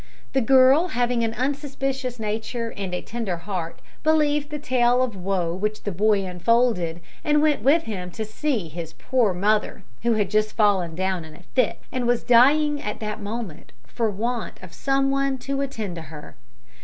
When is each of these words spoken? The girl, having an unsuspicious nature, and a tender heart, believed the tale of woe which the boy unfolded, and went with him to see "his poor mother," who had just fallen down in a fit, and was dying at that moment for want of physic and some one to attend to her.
The 0.33 0.41
girl, 0.41 0.87
having 0.87 1.23
an 1.23 1.35
unsuspicious 1.35 2.19
nature, 2.19 2.73
and 2.75 2.91
a 2.91 3.03
tender 3.03 3.37
heart, 3.37 3.83
believed 4.03 4.49
the 4.49 4.57
tale 4.57 5.03
of 5.03 5.15
woe 5.15 5.53
which 5.53 5.83
the 5.83 5.91
boy 5.91 6.25
unfolded, 6.25 7.01
and 7.23 7.39
went 7.39 7.61
with 7.61 7.83
him 7.83 8.09
to 8.13 8.25
see 8.25 8.67
"his 8.67 8.93
poor 8.93 9.31
mother," 9.35 9.83
who 10.01 10.13
had 10.13 10.31
just 10.31 10.55
fallen 10.57 10.95
down 10.95 11.23
in 11.23 11.35
a 11.35 11.43
fit, 11.53 11.81
and 11.91 12.07
was 12.07 12.23
dying 12.23 12.81
at 12.81 12.99
that 12.99 13.21
moment 13.21 13.73
for 13.85 14.09
want 14.09 14.53
of 14.55 14.71
physic 14.71 14.73
and 14.73 14.73
some 14.73 15.11
one 15.11 15.37
to 15.37 15.61
attend 15.61 15.95
to 15.97 16.01
her. 16.09 16.35